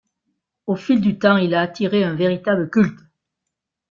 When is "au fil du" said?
0.65-1.19